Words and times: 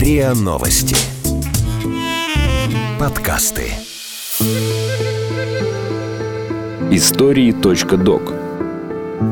РИА 0.00 0.32
Новости. 0.32 0.96
Подкасты. 2.98 3.70
Истории.док. 6.90 8.32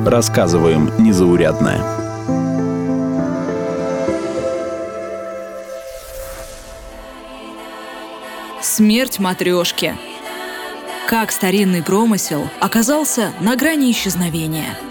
Рассказываем 0.05 0.91
незаурядное. 0.99 1.83
Смерть 8.61 9.19
матрешки. 9.19 9.97
Как 11.09 11.33
старинный 11.33 11.83
промысел 11.83 12.47
оказался 12.61 13.33
на 13.41 13.57
грани 13.57 13.91
исчезновения– 13.91 14.79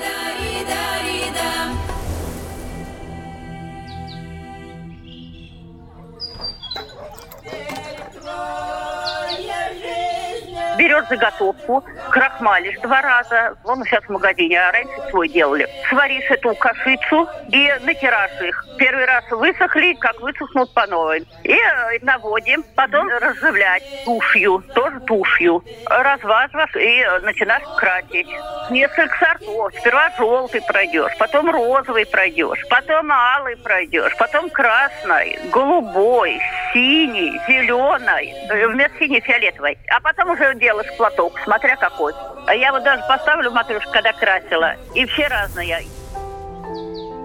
заготовку, 11.10 11.84
крахмалишь 12.12 12.80
два 12.80 13.02
раза, 13.02 13.58
вон 13.64 13.84
сейчас 13.84 14.04
в 14.04 14.10
магазине, 14.10 14.60
а 14.60 14.72
раньше 14.72 15.10
свой 15.10 15.30
делали. 15.30 15.68
Сваришь 15.90 16.30
эту 16.30 16.56
кашицу 16.56 17.28
и 17.50 17.74
натираешь 17.84 18.42
их. 18.42 18.66
Первый 18.78 19.06
раз 19.06 19.24
высохли, 19.32 19.94
как 19.94 20.20
высохнут 20.22 20.74
по 20.74 20.86
новой. 20.88 21.28
И 21.44 21.54
э, 21.54 22.00
наводим, 22.02 22.64
потом 22.76 23.08
разживлять 23.10 23.84
тушью, 24.06 24.64
тоже 24.76 25.00
тушью. 25.02 25.64
Разваживаешь 25.86 26.76
и 26.76 27.26
начинаешь 27.26 27.64
красить. 27.78 28.28
Несколько 28.70 29.18
сортов. 29.18 29.74
Сперва 29.80 30.12
желтый 30.18 30.62
пройдешь, 30.62 31.12
потом 31.18 31.50
розовый 31.50 32.06
пройдешь, 32.06 32.64
потом 32.70 33.12
алый 33.12 33.56
пройдешь, 33.58 34.16
потом 34.18 34.50
красный, 34.50 35.40
голубой, 35.52 36.40
синий, 36.74 37.40
зеленый, 37.48 38.34
э, 38.50 38.68
вместо 38.68 38.98
синий 39.00 39.22
фиолетовый. 39.22 39.78
А 39.90 40.00
потом 40.02 40.32
уже 40.32 40.54
делаешь 40.56 40.92
платок, 40.98 41.34
смотря 41.44 41.76
какой. 41.76 42.14
А 42.46 42.56
я 42.56 42.72
вот 42.72 42.84
даже 42.84 43.04
поставлю 43.08 43.52
матрешку, 43.52 43.92
когда 43.92 44.14
красила. 44.14 44.76
И 44.94 45.06
все 45.06 45.28
разные. 45.28 45.86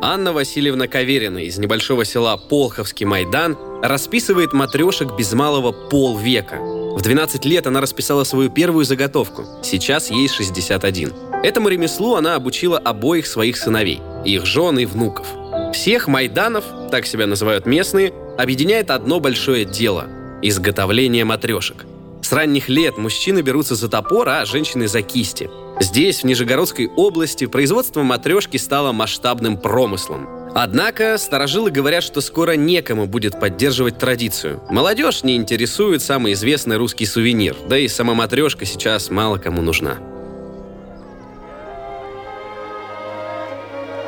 Анна 0.04 0.32
Васильевна 0.32 0.88
Каверина 0.88 1.38
из 1.38 1.58
небольшого 1.58 2.04
села 2.04 2.36
Полховский 2.36 3.06
Майдан 3.06 3.56
расписывает 3.82 4.52
матрешек 4.52 5.12
без 5.16 5.32
малого 5.32 5.70
полвека. 5.70 6.56
В 6.56 7.00
12 7.00 7.44
лет 7.44 7.68
она 7.68 7.80
расписала 7.80 8.24
свою 8.24 8.50
первую 8.50 8.84
заготовку. 8.84 9.44
Сейчас 9.62 10.10
ей 10.10 10.28
61. 10.28 11.12
Этому 11.44 11.68
ремеслу 11.68 12.16
она 12.16 12.34
обучила 12.34 12.78
обоих 12.78 13.28
своих 13.28 13.56
сыновей, 13.56 14.00
их 14.24 14.44
жен 14.44 14.78
и 14.78 14.86
внуков. 14.86 15.26
Всех 15.72 16.08
майданов, 16.08 16.64
так 16.90 17.06
себя 17.06 17.26
называют 17.28 17.66
местные, 17.66 18.12
объединяет 18.36 18.90
одно 18.90 19.20
большое 19.20 19.64
дело– 19.64 20.06
изготовление 20.42 21.24
матрешек. 21.24 21.86
С 22.22 22.32
ранних 22.32 22.68
лет 22.68 22.96
мужчины 22.98 23.40
берутся 23.40 23.74
за 23.74 23.88
топор, 23.88 24.28
а 24.28 24.44
женщины 24.44 24.86
за 24.86 25.02
кисти. 25.02 25.50
Здесь, 25.80 26.22
в 26.22 26.24
Нижегородской 26.24 26.86
области, 26.86 27.46
производство 27.46 28.02
матрешки 28.02 28.56
стало 28.56 28.92
масштабным 28.92 29.58
промыслом. 29.58 30.28
Однако 30.54 31.18
старожилы 31.18 31.70
говорят, 31.70 32.04
что 32.04 32.20
скоро 32.20 32.52
некому 32.52 33.06
будет 33.06 33.40
поддерживать 33.40 33.98
традицию. 33.98 34.62
Молодежь 34.70 35.24
не 35.24 35.34
интересует 35.34 36.02
самый 36.02 36.34
известный 36.34 36.76
русский 36.76 37.06
сувенир, 37.06 37.56
да 37.68 37.76
и 37.76 37.88
сама 37.88 38.14
матрешка 38.14 38.66
сейчас 38.66 39.10
мало 39.10 39.38
кому 39.38 39.60
нужна. 39.60 39.98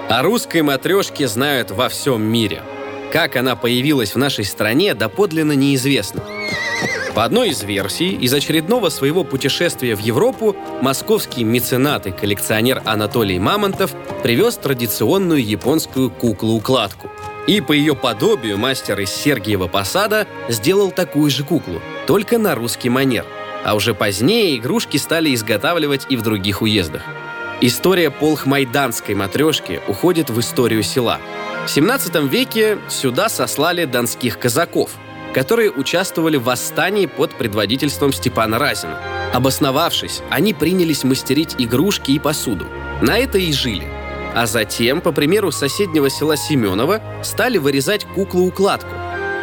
О 0.08 0.22
русской 0.22 0.62
матрешке 0.62 1.26
знают 1.26 1.72
во 1.72 1.88
всем 1.88 2.22
мире. 2.22 2.62
Как 3.10 3.36
она 3.36 3.56
появилась 3.56 4.14
в 4.14 4.18
нашей 4.18 4.44
стране, 4.44 4.94
доподлинно 4.94 5.52
неизвестно. 5.52 6.22
По 7.14 7.22
одной 7.22 7.50
из 7.50 7.62
версий, 7.62 8.10
из 8.10 8.34
очередного 8.34 8.88
своего 8.88 9.22
путешествия 9.22 9.94
в 9.94 10.00
Европу 10.00 10.56
московский 10.82 11.44
меценат 11.44 12.08
и 12.08 12.10
коллекционер 12.10 12.82
Анатолий 12.84 13.38
Мамонтов 13.38 13.94
привез 14.24 14.56
традиционную 14.56 15.44
японскую 15.44 16.10
куклу-укладку. 16.10 17.08
И 17.46 17.60
по 17.60 17.70
ее 17.70 17.94
подобию 17.94 18.58
мастер 18.58 18.98
из 18.98 19.10
Сергиева 19.10 19.68
Посада 19.68 20.26
сделал 20.48 20.90
такую 20.90 21.30
же 21.30 21.44
куклу, 21.44 21.80
только 22.08 22.36
на 22.38 22.56
русский 22.56 22.88
манер. 22.88 23.24
А 23.64 23.76
уже 23.76 23.94
позднее 23.94 24.56
игрушки 24.56 24.96
стали 24.96 25.32
изготавливать 25.32 26.06
и 26.08 26.16
в 26.16 26.22
других 26.22 26.62
уездах. 26.62 27.02
История 27.60 28.10
полхмайданской 28.10 29.14
матрешки 29.14 29.80
уходит 29.86 30.30
в 30.30 30.40
историю 30.40 30.82
села. 30.82 31.20
В 31.64 31.70
17 31.70 32.16
веке 32.28 32.78
сюда 32.88 33.28
сослали 33.28 33.84
донских 33.84 34.40
казаков– 34.40 34.90
которые 35.34 35.70
участвовали 35.70 36.36
в 36.36 36.44
восстании 36.44 37.06
под 37.06 37.32
предводительством 37.32 38.12
Степана 38.12 38.58
Разина. 38.58 39.00
Обосновавшись, 39.32 40.22
они 40.30 40.54
принялись 40.54 41.04
мастерить 41.04 41.56
игрушки 41.58 42.12
и 42.12 42.18
посуду. 42.18 42.66
На 43.02 43.18
это 43.18 43.36
и 43.38 43.52
жили. 43.52 43.86
А 44.34 44.46
затем, 44.46 45.00
по 45.00 45.12
примеру 45.12 45.52
соседнего 45.52 46.08
села 46.08 46.36
Семенова, 46.36 47.02
стали 47.22 47.58
вырезать 47.58 48.04
куклу-укладку. 48.04 48.90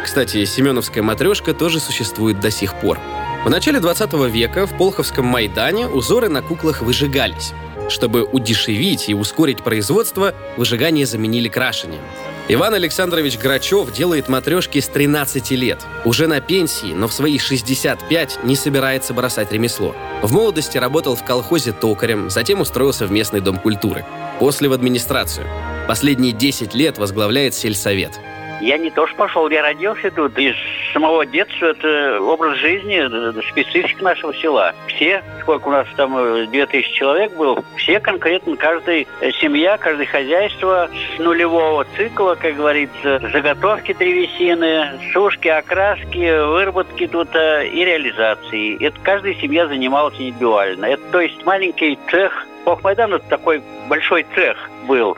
Кстати, 0.04 0.44
семеновская 0.44 1.02
матрешка 1.02 1.54
тоже 1.54 1.78
существует 1.78 2.40
до 2.40 2.50
сих 2.50 2.74
пор. 2.74 2.98
В 3.44 3.50
начале 3.50 3.78
20 3.78 4.12
века 4.30 4.66
в 4.66 4.76
Полховском 4.76 5.26
Майдане 5.26 5.86
узоры 5.86 6.28
на 6.28 6.42
куклах 6.42 6.80
выжигались. 6.82 7.52
Чтобы 7.88 8.24
удешевить 8.24 9.08
и 9.08 9.14
ускорить 9.14 9.62
производство, 9.62 10.34
выжигание 10.56 11.06
заменили 11.06 11.48
крашением. 11.48 12.02
Иван 12.48 12.74
Александрович 12.74 13.38
Грачев 13.38 13.92
делает 13.92 14.28
матрешки 14.28 14.80
с 14.80 14.88
13 14.88 15.52
лет. 15.52 15.86
Уже 16.04 16.26
на 16.26 16.40
пенсии, 16.40 16.92
но 16.92 17.06
в 17.06 17.12
свои 17.12 17.38
65 17.38 18.40
не 18.42 18.56
собирается 18.56 19.14
бросать 19.14 19.52
ремесло. 19.52 19.94
В 20.22 20.32
молодости 20.32 20.76
работал 20.76 21.14
в 21.14 21.24
колхозе 21.24 21.72
токарем, 21.72 22.30
затем 22.30 22.60
устроился 22.60 23.06
в 23.06 23.12
местный 23.12 23.40
дом 23.40 23.58
культуры. 23.58 24.04
После 24.40 24.68
в 24.68 24.72
администрацию. 24.72 25.46
Последние 25.86 26.32
10 26.32 26.74
лет 26.74 26.98
возглавляет 26.98 27.54
сельсовет– 27.54 28.18
я 28.62 28.78
не 28.78 28.90
то 28.90 29.06
что 29.06 29.16
пошел, 29.16 29.48
я 29.50 29.62
родился 29.62 30.10
тут. 30.10 30.38
Из 30.38 30.54
самого 30.92 31.26
детства 31.26 31.66
это 31.66 32.20
образ 32.20 32.56
жизни, 32.58 33.02
специфика 33.50 34.04
нашего 34.04 34.34
села. 34.34 34.74
Все, 34.86 35.22
сколько 35.40 35.68
у 35.68 35.70
нас 35.70 35.86
там, 35.96 36.12
2000 36.50 36.76
э, 36.76 36.92
человек 36.94 37.36
было, 37.36 37.62
все 37.76 38.00
конкретно, 38.00 38.56
каждая 38.56 39.06
семья, 39.40 39.76
каждое 39.78 40.06
хозяйство 40.06 40.88
с 41.16 41.18
нулевого 41.18 41.84
цикла, 41.96 42.36
как 42.36 42.56
говорится, 42.56 43.20
заготовки 43.32 43.92
древесины, 43.92 45.00
сушки, 45.12 45.48
окраски, 45.48 46.46
выработки 46.46 47.06
тут 47.06 47.34
э, 47.34 47.68
и 47.68 47.84
реализации. 47.84 48.82
Это 48.84 48.98
каждая 49.02 49.34
семья 49.34 49.66
занималась 49.66 50.14
индивидуально. 50.14 50.86
Это, 50.86 51.02
то 51.10 51.20
есть 51.20 51.44
маленький 51.44 51.98
цех 52.10 52.46
Похмайдан 52.64 53.14
это 53.14 53.28
такой 53.28 53.62
большой 53.88 54.24
цех 54.34 54.56
был. 54.86 55.16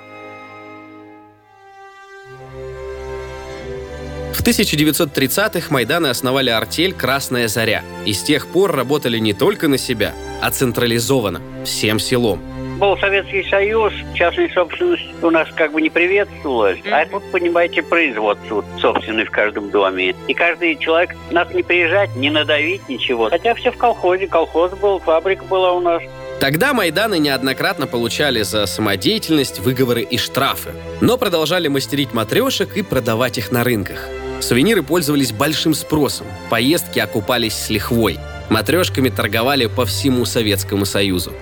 В 4.34 4.43
1930-х 4.43 5.69
Майданы 5.71 6.09
основали 6.09 6.50
артель 6.50 6.93
«Красная 6.93 7.47
заря» 7.47 7.83
и 8.05 8.12
с 8.12 8.22
тех 8.22 8.49
пор 8.49 8.75
работали 8.75 9.19
не 9.19 9.33
только 9.33 9.69
на 9.69 9.78
себя, 9.78 10.12
а 10.43 10.50
централизованно, 10.50 11.41
всем 11.65 12.00
селом. 12.00 12.43
Был 12.81 12.99
Советский 12.99 13.45
Союз, 13.45 13.93
частная 14.15 14.50
собственность 14.53 15.05
у 15.22 15.31
нас 15.31 15.49
как 15.55 15.71
бы 15.71 15.81
не 15.81 15.89
приветствовалась. 15.89 16.78
Mm-hmm. 16.81 16.91
А 16.91 17.06
тут, 17.06 17.22
понимаете, 17.31 17.84
производство 17.84 18.65
собственное 18.81 19.25
в 19.25 19.31
каждом 19.31 19.71
доме. 19.71 20.17
И 20.27 20.34
каждый 20.34 20.77
человек 20.78 21.15
нас 21.31 21.55
не 21.55 21.62
приезжать, 21.62 22.15
не 22.16 22.31
надавить, 22.31 22.89
ничего. 22.89 23.31
Хотя 23.31 23.55
все 23.55 23.71
в 23.71 23.77
колхозе. 23.77 24.27
Колхоз 24.27 24.72
был, 24.72 24.99
фабрика 24.99 25.45
была 25.45 25.72
у 25.72 25.81
нас. 25.81 26.03
Тогда 26.41 26.75
Майданы 26.75 27.19
неоднократно 27.21 27.87
получали 27.87 28.43
за 28.43 28.66
самодеятельность 28.66 29.61
выговоры 29.61 30.03
и 30.03 30.19
штрафы, 30.19 30.72
но 31.01 31.16
продолжали 31.16 31.69
мастерить 31.69 32.12
матрешек 32.12 32.77
и 32.77 32.83
продавать 32.83 33.39
их 33.39 33.53
на 33.53 33.63
рынках. 33.63 34.09
Сувениры 34.44 34.82
пользовались 34.82 35.32
большим 35.32 35.72
спросом, 35.72 36.26
поездки 36.50 36.98
окупались 36.98 37.54
с 37.54 37.70
лихвой. 37.70 38.18
Матрешками 38.50 39.08
торговали 39.08 39.64
по 39.64 39.86
всему 39.86 40.26
Советскому 40.26 40.84
Союзу. 40.84 41.32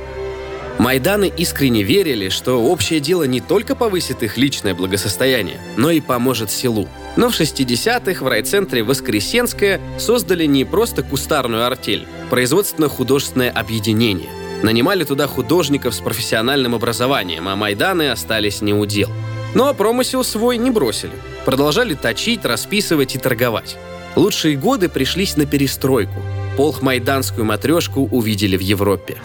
Майданы 0.78 1.30
искренне 1.36 1.82
верили, 1.82 2.28
что 2.28 2.62
общее 2.62 3.00
дело 3.00 3.24
не 3.24 3.40
только 3.40 3.74
повысит 3.74 4.22
их 4.22 4.36
личное 4.36 4.72
благосостояние, 4.76 5.60
но 5.76 5.90
и 5.90 6.00
поможет 6.00 6.52
селу. 6.52 6.86
Но 7.16 7.28
в 7.28 7.32
60-х 7.40 8.24
в 8.24 8.28
райцентре 8.28 8.84
Воскресенское 8.84 9.80
создали 9.98 10.44
не 10.44 10.64
просто 10.64 11.02
кустарную 11.02 11.66
артель, 11.66 12.06
производственно-художественное 12.30 13.50
объединение. 13.50 14.30
Нанимали 14.62 15.02
туда 15.02 15.26
художников 15.26 15.96
с 15.96 15.98
профессиональным 15.98 16.76
образованием, 16.76 17.48
а 17.48 17.56
Майданы 17.56 18.12
остались 18.12 18.62
не 18.62 18.72
у 18.72 18.86
дел. 18.86 19.10
Но 19.54 19.72
промысел 19.74 20.24
свой 20.24 20.56
не 20.56 20.70
бросили. 20.70 21.12
Продолжали 21.44 21.94
точить, 21.94 22.44
расписывать 22.44 23.14
и 23.14 23.18
торговать. 23.18 23.76
Лучшие 24.16 24.56
годы 24.56 24.88
пришлись 24.88 25.36
на 25.36 25.46
перестройку. 25.46 26.22
Полхмайданскую 26.56 27.44
матрешку 27.44 28.08
увидели 28.10 28.56
в 28.56 28.60
Европе. 28.60 29.18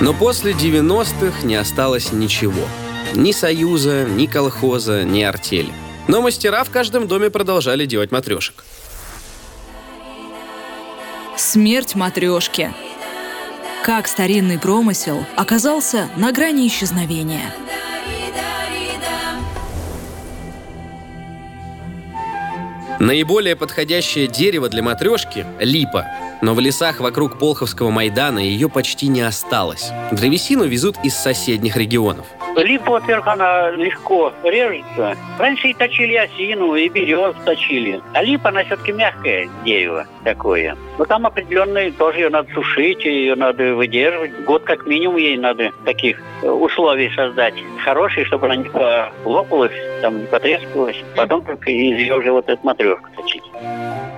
Но 0.00 0.12
после 0.14 0.52
90-х 0.52 1.46
не 1.46 1.54
осталось 1.54 2.12
ничего. 2.12 2.64
Ни 3.14 3.30
союза, 3.30 4.04
ни 4.04 4.26
колхоза, 4.26 5.04
ни 5.04 5.22
артели. 5.22 5.72
Но 6.08 6.20
мастера 6.20 6.64
в 6.64 6.70
каждом 6.70 7.06
доме 7.06 7.30
продолжали 7.30 7.86
делать 7.86 8.10
матрешек. 8.10 8.64
Смерть 11.36 11.94
матрешки. 11.94 12.72
Как 13.84 14.06
старинный 14.06 14.60
промысел 14.60 15.26
оказался 15.34 16.08
на 16.16 16.30
грани 16.30 16.68
исчезновения. 16.68 17.52
Наиболее 23.00 23.56
подходящее 23.56 24.28
дерево 24.28 24.68
для 24.68 24.84
матрешки– 24.84 25.44
липа. 25.58 26.06
Но 26.42 26.54
в 26.54 26.60
лесах 26.60 27.00
вокруг 27.00 27.40
Полховского 27.40 27.90
Майдана 27.90 28.38
ее 28.38 28.68
почти 28.68 29.08
не 29.08 29.22
осталось. 29.22 29.90
Древесину 30.12 30.64
везут 30.64 30.96
из 31.02 31.16
соседних 31.16 31.76
регионов– 31.76 32.26
Липа, 32.56 32.92
во-первых, 32.92 33.26
она 33.26 33.70
легко 33.70 34.32
режется. 34.42 35.16
Раньше 35.38 35.68
и 35.68 35.74
точили 35.74 36.16
осину, 36.16 36.74
и 36.74 36.88
берез 36.88 37.34
точили. 37.44 38.00
А 38.12 38.22
липа, 38.22 38.50
она 38.50 38.64
все-таки 38.64 38.92
мягкое 38.92 39.48
дерево 39.64 40.06
такое. 40.24 40.76
Но 40.98 41.04
там 41.04 41.26
определенные, 41.26 41.92
тоже 41.92 42.20
ее 42.20 42.28
надо 42.28 42.52
сушить, 42.52 43.04
ее 43.04 43.34
надо 43.34 43.74
выдерживать. 43.74 44.44
Год 44.44 44.64
как 44.64 44.86
минимум 44.86 45.16
ей 45.16 45.36
надо 45.36 45.70
таких 45.84 46.20
э, 46.42 46.48
условий 46.48 47.10
создать. 47.14 47.54
Хорошие, 47.84 48.26
чтобы 48.26 48.46
она 48.46 48.56
не 48.56 48.70
лопалась, 49.24 49.72
там 50.00 50.20
не 50.20 50.26
потрескалась. 50.26 50.96
Потом 51.16 51.42
только 51.44 51.70
из 51.70 51.98
ее 51.98 52.16
уже 52.16 52.32
вот 52.32 52.48
эту 52.48 52.60
матрешку 52.64 53.08
точить. 53.16 53.42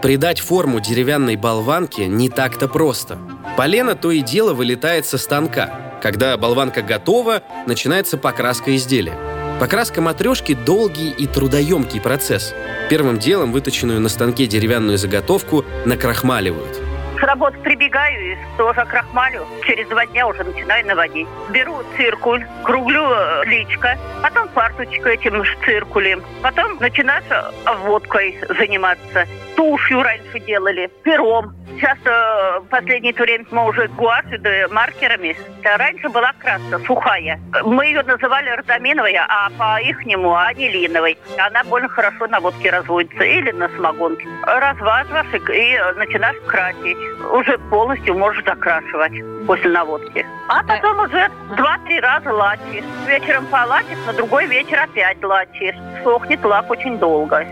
Придать 0.02 0.40
форму 0.40 0.80
деревянной 0.80 1.36
болванке 1.36 2.06
не 2.06 2.28
так-то 2.28 2.68
просто. 2.68 3.18
Полено 3.56 3.94
то 3.94 4.10
и 4.10 4.20
дело 4.20 4.52
вылетает 4.52 5.06
со 5.06 5.16
станка. 5.16 5.83
Когда 6.04 6.36
болванка 6.36 6.82
готова, 6.82 7.42
начинается 7.66 8.18
покраска 8.18 8.76
изделия. 8.76 9.16
Покраска 9.58 10.02
матрешки– 10.02 10.52
долгий 10.66 11.08
и 11.08 11.26
трудоемкий 11.26 11.98
процесс. 11.98 12.52
Первым 12.90 13.18
делом 13.18 13.52
выточенную 13.52 14.00
на 14.00 14.10
станке 14.10 14.46
деревянную 14.46 14.98
заготовку 14.98 15.64
накрахмаливают– 15.86 16.78
с 17.18 17.22
работы 17.22 17.58
прибегаю 17.58 18.32
и 18.32 18.36
тоже 18.56 18.84
крахмалю. 18.86 19.46
Через 19.66 19.88
два 19.88 20.06
дня 20.06 20.26
уже 20.26 20.44
начинаю 20.44 20.86
наводить. 20.86 21.28
Беру 21.50 21.82
циркуль, 21.96 22.44
круглю 22.62 23.04
э, 23.10 23.44
личко, 23.46 23.98
потом 24.22 24.48
фарточку 24.48 25.08
этим 25.08 25.44
циркулем. 25.64 26.22
Потом 26.42 26.76
начинаешь 26.80 27.24
обводкой 27.64 28.38
заниматься. 28.58 29.26
Тушью 29.56 30.02
раньше 30.02 30.40
делали, 30.40 30.90
пером. 31.02 31.54
Сейчас 31.76 31.98
э, 32.04 32.60
в 32.60 32.66
последнее 32.68 33.12
время 33.12 33.44
мы 33.50 33.68
уже 33.68 33.88
гуашью 33.88 34.40
да 34.40 34.68
маркерами. 34.70 35.36
А 35.64 35.76
раньше 35.76 36.08
была 36.08 36.32
краска 36.38 36.78
сухая. 36.86 37.40
Мы 37.64 37.86
ее 37.86 38.02
называли 38.02 38.50
родоминовая, 38.50 39.24
а 39.28 39.50
по-ихнему 39.50 40.36
анилиновой. 40.36 41.18
Она 41.38 41.64
больно 41.64 41.88
хорошо 41.88 42.26
на 42.26 42.40
водке 42.40 42.70
разводится 42.70 43.24
или 43.24 43.50
на 43.52 43.68
самогонке. 43.70 44.26
Разваживаешь 44.42 45.34
и 45.34 45.98
начинаешь 45.98 46.36
красить 46.46 46.98
уже 47.32 47.58
полностью 47.70 48.16
можешь 48.16 48.44
закрашивать 48.44 49.12
после 49.46 49.70
наводки. 49.70 50.26
А 50.48 50.62
потом 50.62 51.00
уже 51.00 51.30
два-три 51.56 52.00
раза 52.00 52.32
лачишь. 52.32 52.84
Вечером 53.06 53.46
полачишь, 53.46 53.98
на 54.06 54.12
другой 54.12 54.46
вечер 54.46 54.78
опять 54.78 55.22
лачишь. 55.22 55.76
Сохнет 56.02 56.44
лак 56.44 56.70
очень 56.70 56.98
долго. 56.98 57.46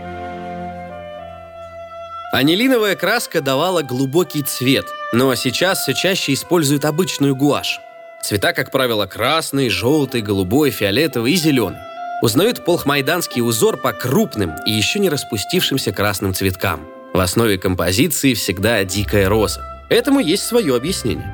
Анилиновая 2.31 2.95
краска 2.95 3.41
давала 3.41 3.83
глубокий 3.83 4.41
цвет, 4.41 4.85
но 5.11 5.35
сейчас 5.35 5.81
все 5.81 5.93
чаще 5.93 6.33
используют 6.33 6.83
обычную 6.83 7.35
гуашь. 7.35 7.79
Цвета, 8.23 8.53
как 8.53 8.71
правило, 8.71 9.05
красный, 9.05 9.69
желтый, 9.69 10.21
голубой, 10.21 10.71
фиолетовый 10.71 11.33
и 11.33 11.35
зеленый. 11.35 11.79
Узнают 12.21 12.63
полхмайданский 12.63 13.41
узор 13.41 13.77
по 13.77 13.91
крупным 13.91 14.55
и 14.65 14.71
еще 14.71 14.99
не 14.99 15.09
распустившимся 15.09 15.91
красным 15.91 16.33
цветкам– 16.33 16.87
в 17.13 17.19
основе 17.19 17.57
композиции 17.57 18.33
всегда 18.33 18.83
дикая 18.83 19.29
роза. 19.29 19.61
Этому 19.89 20.19
есть 20.19 20.43
свое 20.43 20.75
объяснение. 20.75 21.31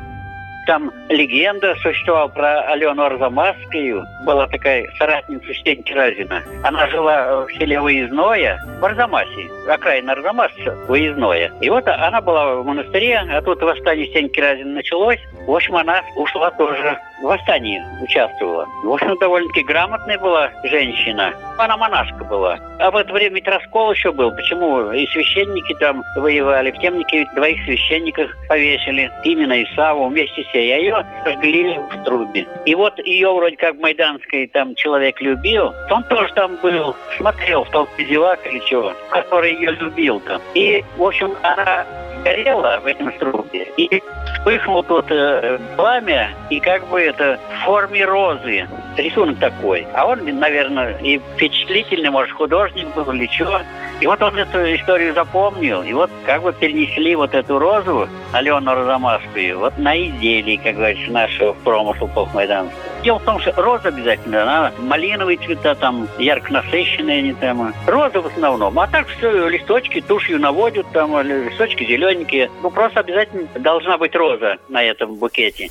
Там 0.67 0.91
легенда 1.07 1.73
существовала 1.81 2.27
про 2.27 2.61
Алену 2.71 3.01
Арзамасскую. 3.01 4.03
Была 4.23 4.45
такая 4.47 4.87
соратница 4.99 5.51
Стеньки 5.55 5.91
Разина. 5.93 6.43
Она 6.63 6.87
жила 6.89 7.45
в 7.45 7.51
селе 7.53 7.79
Выездное, 7.79 8.59
в 8.79 8.85
Арзамасе, 8.85 9.49
окраина 9.67 10.11
Арзамаса, 10.11 10.75
Выездное. 10.87 11.51
И 11.61 11.69
вот 11.69 11.87
она 11.87 12.21
была 12.21 12.55
в 12.55 12.65
монастыре, 12.65 13.17
а 13.17 13.41
тут 13.41 13.61
восстание 13.61 14.05
Стеньки 14.09 14.39
Разина 14.39 14.73
началось. 14.73 15.19
В 15.47 15.51
общем, 15.51 15.75
она 15.75 16.03
ушла 16.15 16.51
тоже 16.51 16.99
в 17.21 17.24
восстании, 17.24 17.83
участвовала. 18.01 18.66
В 18.83 18.92
общем, 18.92 19.18
довольно-таки 19.18 19.63
грамотная 19.63 20.18
была 20.19 20.51
женщина. 20.63 21.33
Она 21.57 21.77
монашка 21.77 22.24
была. 22.24 22.57
А 22.80 22.92
в 22.92 22.95
это 22.95 23.12
время 23.12 23.36
ведь 23.36 23.48
раскол 23.48 23.92
еще 23.92 24.12
был. 24.12 24.31
Почему 24.31 24.92
и 24.92 25.06
священники 25.07 25.75
там 25.80 26.04
воевали? 26.16 26.71
В 26.71 26.80
темнике 26.80 27.19
ведь 27.19 27.33
двоих 27.33 27.62
священников 27.66 28.31
повесили. 28.48 29.12
Именно 29.24 29.63
Исаву 29.63 30.07
вместе 30.07 30.44
с 30.44 30.54
ней. 30.54 30.74
А 30.74 30.77
ее 30.77 31.06
сожгли 31.24 31.77
в 31.77 32.04
трубе. 32.04 32.48
И 32.66 32.75
вот 32.75 32.98
ее 33.00 33.33
вроде 33.33 33.57
как 33.57 33.75
Майданской 33.75 34.48
там 34.48 34.75
человек 34.75 35.19
любил. 35.22 35.74
Он 35.89 36.04
тоже 36.04 36.33
там 36.33 36.56
был, 36.63 36.95
смотрел 37.18 37.65
в 37.65 37.69
толпе 37.69 38.06
девак 38.06 38.45
или 38.48 38.60
чего, 38.60 38.94
который 39.12 39.54
ее 39.54 39.72
любил 39.72 40.22
там. 40.22 40.42
И, 40.54 40.83
в 40.98 41.04
общем, 41.04 41.33
она 41.42 41.86
горела 42.24 42.80
в 42.83 42.88
этом 42.88 43.12
трубе. 43.18 43.68
И 43.77 44.01
вспыхнул 44.33 44.83
тут 44.83 45.06
э, 45.10 45.60
пламя, 45.75 46.31
и 46.50 46.60
как 46.60 46.88
бы 46.88 47.00
это 47.00 47.39
в 47.50 47.66
форме 47.66 48.06
розы. 48.06 48.68
Рисунок 48.98 49.39
такой. 49.39 49.88
А 49.94 50.06
он, 50.06 50.24
наверное, 50.39 50.98
и 51.00 51.19
впечатлительный, 51.36 52.10
может, 52.10 52.31
художник 52.36 52.94
был 52.95 53.12
или 53.12 53.27
что. 53.27 53.62
И 54.01 54.07
вот 54.07 54.21
он 54.21 54.38
эту 54.38 54.60
историю 54.75 55.13
запомнил. 55.13 55.83
И 55.83 55.94
вот 55.94 56.10
как 56.25 56.42
бы 56.42 56.54
перенесли 56.54 57.16
вот 57.16 57.33
эту 57.33 57.60
розу, 57.60 58.07
Алену 58.31 58.74
Розамасскую, 58.74 59.60
вот 59.60 59.77
на 59.77 59.98
изделии, 59.98 60.57
как 60.57 60.75
говорится, 60.75 61.12
нашего 61.12 61.54
промысла 61.54 62.07
Полкмайданского. 62.07 62.88
Дело 63.04 63.19
в 63.19 63.24
том, 63.24 63.40
что 63.40 63.54
роза 63.56 63.88
обязательно, 63.88 64.44
она 64.44 64.74
малиновые 64.80 65.38
цвета, 65.38 65.75
там, 65.75 66.10
ярко 66.18 66.51
насыщенные 66.51 67.19
они 67.19 67.34
там. 67.34 67.74
Роза 67.88 68.22
в 68.22 68.28
основном. 68.28 68.78
А 68.78 68.88
так 68.88 69.07
все, 69.07 69.48
листочки 69.48 70.01
тушью 70.01 70.40
наводят, 70.40 70.86
там, 70.92 71.19
листочки 71.22 71.86
зелененькие. 71.86 72.51
Ну, 72.62 72.69
просто 72.69 73.00
обязательно 73.00 73.48
должна 73.56 73.98
быть 73.98 74.16
роза 74.16 74.57
на 74.68 74.84
этом 74.84 75.16
букете. 75.16 75.69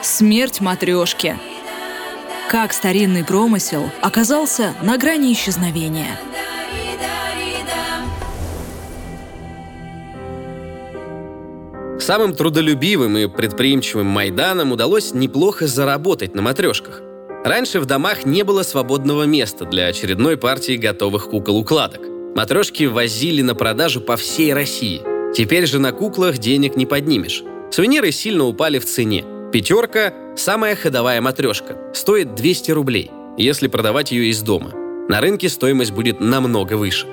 Смерть 0.00 0.60
матрешки. 0.62 1.36
Как 2.48 2.72
старинный 2.72 3.24
промысел 3.24 3.90
оказался 4.00 4.74
на 4.82 4.96
грани 4.96 5.34
исчезновения. 5.34 6.18
Самым 12.10 12.34
трудолюбивым 12.34 13.16
и 13.18 13.28
предприимчивым 13.28 14.06
Майданам 14.06 14.72
удалось 14.72 15.14
неплохо 15.14 15.68
заработать 15.68 16.34
на 16.34 16.42
матрешках. 16.42 17.02
Раньше 17.44 17.78
в 17.78 17.86
домах 17.86 18.26
не 18.26 18.42
было 18.42 18.64
свободного 18.64 19.26
места 19.26 19.64
для 19.64 19.86
очередной 19.86 20.36
партии 20.36 20.76
готовых 20.76 21.30
кукол-укладок. 21.30 22.00
Матрешки 22.34 22.88
возили 22.88 23.42
на 23.42 23.54
продажу 23.54 24.00
по 24.00 24.16
всей 24.16 24.52
России. 24.52 25.02
Теперь 25.36 25.66
же 25.66 25.78
на 25.78 25.92
куклах 25.92 26.38
денег 26.38 26.74
не 26.74 26.84
поднимешь. 26.84 27.44
Сувениры 27.70 28.10
сильно 28.10 28.42
упали 28.42 28.80
в 28.80 28.86
цене. 28.86 29.24
Пятерка– 29.52 30.12
самая 30.36 30.74
ходовая 30.74 31.20
матрешка. 31.20 31.76
Стоит 31.94 32.34
200 32.34 32.72
рублей, 32.72 33.12
если 33.36 33.68
продавать 33.68 34.10
ее 34.10 34.30
из 34.30 34.42
дома. 34.42 34.72
На 35.08 35.20
рынке 35.20 35.48
стоимость 35.48 35.92
будет 35.92 36.18
намного 36.18 36.72
выше. 36.72 37.06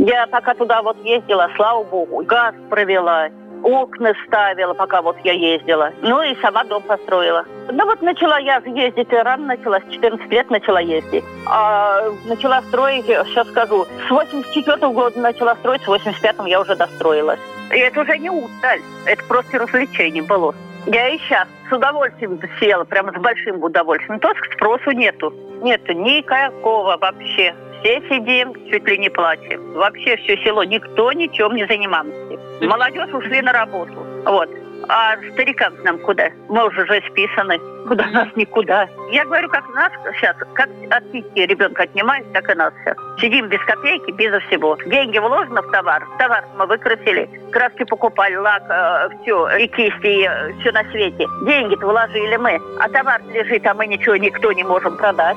Я 0.00 0.26
пока 0.26 0.54
туда 0.54 0.82
вот 0.82 0.96
ездила, 1.04 1.48
слава 1.54 1.84
богу, 1.84 2.24
газ 2.24 2.56
провела, 2.68 3.28
окна 3.62 4.14
ставила, 4.26 4.74
пока 4.74 5.02
вот 5.02 5.16
я 5.24 5.32
ездила. 5.32 5.92
Ну 6.02 6.22
и 6.22 6.34
сама 6.40 6.64
дом 6.64 6.82
построила. 6.82 7.44
Ну 7.70 7.84
вот 7.84 8.02
начала 8.02 8.38
я 8.38 8.62
ездить, 8.64 9.12
рано 9.12 9.46
начала, 9.46 9.80
с 9.80 9.92
14 9.92 10.30
лет 10.30 10.50
начала 10.50 10.80
ездить. 10.80 11.24
А 11.46 12.02
начала 12.26 12.62
строить, 12.62 13.06
сейчас 13.06 13.48
скажу, 13.48 13.86
с 14.06 14.10
84 14.10 14.76
-го 14.76 14.92
года 14.92 15.20
начала 15.20 15.54
строить, 15.56 15.82
с 15.82 15.86
85 15.86 16.46
я 16.46 16.60
уже 16.60 16.76
достроилась. 16.76 17.40
И 17.70 17.78
это 17.78 18.00
уже 18.00 18.18
не 18.18 18.30
удаль, 18.30 18.82
это 19.06 19.24
просто 19.24 19.58
развлечение 19.58 20.22
было. 20.22 20.54
Я 20.86 21.08
и 21.08 21.18
сейчас 21.18 21.46
с 21.68 21.72
удовольствием 21.72 22.40
села, 22.58 22.84
прямо 22.84 23.12
с 23.12 23.16
большим 23.16 23.62
удовольствием. 23.62 24.18
Только 24.18 24.44
спросу 24.52 24.90
нету. 24.90 25.32
Нету 25.62 25.92
никакого 25.92 26.96
вообще. 26.96 27.54
Все 27.82 28.00
сидим, 28.08 28.54
чуть 28.70 28.86
ли 28.86 28.98
не 28.98 29.10
плачем. 29.10 29.72
Вообще 29.72 30.16
все 30.18 30.36
село, 30.44 30.62
никто 30.62 31.12
ничем 31.12 31.54
не 31.54 31.66
занимался. 31.66 32.12
Молодежь 32.60 33.12
ушли 33.12 33.42
на 33.42 33.52
работу. 33.52 34.06
Вот. 34.24 34.48
А 34.88 35.16
старикам 35.32 35.74
нам 35.82 35.98
куда? 35.98 36.28
Мы 36.48 36.66
уже 36.66 36.86
же 36.86 37.02
списаны. 37.10 37.58
Куда 37.88 38.06
нас 38.06 38.28
никуда. 38.36 38.88
Я 39.10 39.24
говорю, 39.24 39.48
как 39.48 39.68
нас 39.74 39.90
сейчас, 40.16 40.36
как 40.54 40.68
от 40.90 41.02
ребенка 41.34 41.82
отнимают, 41.82 42.32
так 42.32 42.48
и 42.48 42.54
нас 42.54 42.72
сейчас. 42.80 42.96
Сидим 43.20 43.48
без 43.48 43.60
копейки, 43.64 44.12
безо 44.12 44.38
всего. 44.40 44.76
Деньги 44.86 45.18
вложены 45.18 45.62
в 45.62 45.70
товар. 45.72 46.06
Товар 46.18 46.44
мы 46.56 46.66
выкрасили. 46.66 47.28
Краски 47.50 47.84
покупали, 47.84 48.36
лак, 48.36 48.62
э, 48.68 49.08
все, 49.22 49.48
и 49.56 49.66
кисти, 49.66 50.06
и 50.06 50.28
э, 50.28 50.52
все 50.60 50.70
на 50.72 50.84
свете. 50.90 51.26
Деньги-то 51.44 51.86
вложили 51.86 52.36
мы. 52.36 52.60
А 52.78 52.88
товар 52.88 53.20
лежит, 53.32 53.66
а 53.66 53.74
мы 53.74 53.86
ничего 53.86 54.16
никто 54.16 54.52
не 54.52 54.62
можем 54.62 54.96
продать. 54.96 55.36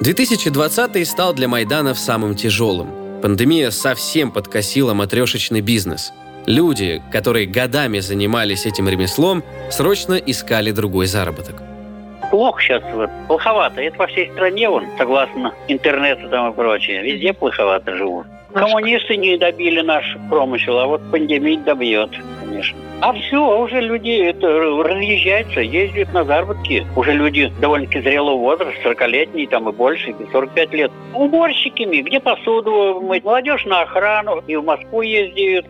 2020 0.00 1.08
стал 1.08 1.34
для 1.34 1.48
Майданов 1.48 1.98
самым 1.98 2.36
тяжелым. 2.36 3.20
Пандемия 3.20 3.70
совсем 3.70 4.30
подкосила 4.30 4.94
матрешечный 4.94 5.60
бизнес. 5.60 6.12
Люди, 6.46 7.02
которые 7.10 7.46
годами 7.46 7.98
занимались 7.98 8.64
этим 8.64 8.88
ремеслом, 8.88 9.42
срочно 9.70 10.14
искали 10.14 10.70
другой 10.70 11.06
заработок. 11.06 11.62
Плохо 12.30 12.62
сейчас, 12.62 12.82
вот, 12.94 13.10
плоховато. 13.26 13.80
Это 13.80 13.98
во 13.98 14.06
всей 14.06 14.30
стране, 14.30 14.68
вон, 14.70 14.84
согласно 14.96 15.52
интернету 15.66 16.28
там 16.28 16.52
и 16.52 16.54
прочее. 16.54 17.02
Везде 17.02 17.32
плоховато 17.32 17.96
живут. 17.96 18.26
Коммунисты 18.54 19.16
не 19.16 19.36
добили 19.36 19.80
наш 19.80 20.16
промысел, 20.30 20.78
а 20.78 20.86
вот 20.86 21.10
пандемия 21.10 21.58
добьет, 21.58 22.10
конечно. 22.48 22.78
А 23.00 23.12
все, 23.12 23.60
уже 23.60 23.80
люди 23.80 24.10
это, 24.10 24.48
разъезжаются, 24.48 25.60
ездят 25.60 26.12
на 26.12 26.24
заработки. 26.24 26.86
Уже 26.96 27.12
люди 27.12 27.52
довольно-таки 27.60 28.00
зрелого 28.00 28.36
возраста, 28.36 28.80
40-летние 28.84 29.48
там 29.48 29.68
и 29.68 29.72
больше, 29.72 30.14
45 30.32 30.72
лет. 30.72 30.90
Уборщиками, 31.14 32.02
где 32.02 32.20
посуду 32.20 33.00
мыть. 33.00 33.24
Молодежь 33.24 33.64
на 33.66 33.82
охрану 33.82 34.42
и 34.46 34.56
в 34.56 34.64
Москву 34.64 35.02
ездят. 35.02 35.66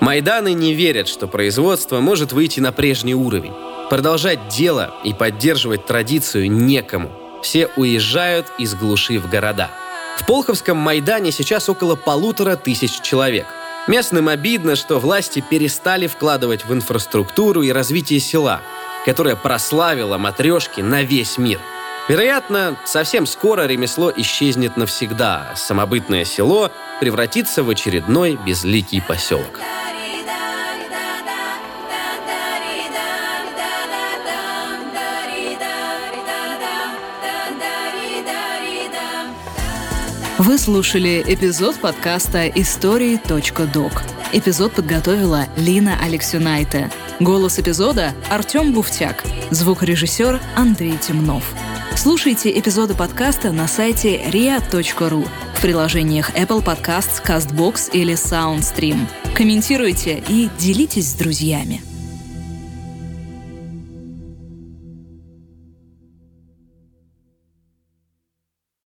Майданы 0.00 0.52
не 0.52 0.74
верят, 0.74 1.08
что 1.08 1.26
производство 1.26 2.00
может 2.00 2.32
выйти 2.32 2.60
на 2.60 2.72
прежний 2.72 3.14
уровень. 3.14 3.52
Продолжать 3.90 4.48
дело 4.48 4.94
и 5.04 5.14
поддерживать 5.14 5.86
традицию 5.86 6.50
некому. 6.50 7.10
Все 7.42 7.68
уезжают 7.76 8.46
из 8.58 8.74
глуши 8.74 9.18
в 9.18 9.30
города. 9.30 9.70
В 10.16 10.26
Полховском 10.26 10.76
Майдане 10.76 11.30
сейчас 11.30 11.68
около 11.68 11.94
полутора 11.94 12.56
тысяч 12.56 13.00
человек. 13.02 13.46
Местным 13.86 14.28
обидно, 14.28 14.74
что 14.74 14.98
власти 14.98 15.44
перестали 15.48 16.08
вкладывать 16.08 16.64
в 16.64 16.72
инфраструктуру 16.72 17.62
и 17.62 17.70
развитие 17.70 18.18
села, 18.18 18.60
которое 19.04 19.36
прославило 19.36 20.18
матрешки 20.18 20.80
на 20.80 21.02
весь 21.02 21.38
мир. 21.38 21.60
Вероятно, 22.08 22.76
совсем 22.84 23.26
скоро 23.26 23.66
ремесло 23.66 24.12
исчезнет 24.16 24.76
навсегда, 24.76 25.50
а 25.52 25.56
самобытное 25.56 26.24
село 26.24 26.70
превратится 27.00 27.62
в 27.62 27.70
очередной 27.70 28.38
безликий 28.44 29.02
поселок. 29.02 29.60
Вы 40.46 40.58
слушали 40.58 41.24
эпизод 41.26 41.74
подкаста 41.74 42.46
«Истории.док». 42.46 44.04
Эпизод 44.32 44.74
подготовила 44.74 45.48
Лина 45.56 45.98
Алексюнайте. 46.00 46.88
Голос 47.18 47.58
эпизода– 47.58 48.14
Артем 48.30 48.72
Буфтяк. 48.72 49.24
Звукорежиссер 49.50 50.40
Андрей 50.54 50.96
Темнов. 50.98 51.42
Слушайте 51.96 52.56
эпизоды 52.56 52.94
подкаста 52.94 53.50
на 53.50 53.66
сайте 53.66 54.22
ria.ru 54.22 55.28
в 55.56 55.60
приложениях 55.60 56.30
Apple 56.36 56.64
Podcasts, 56.64 57.20
CastBox 57.26 57.90
или 57.90 58.14
SoundStream. 58.14 59.00
Комментируйте 59.34 60.22
и 60.28 60.48
делитесь 60.60 61.10
с 61.10 61.14
друзьями. 61.14 61.82